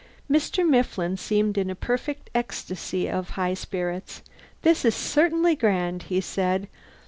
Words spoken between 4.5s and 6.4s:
"This is certainly grand," he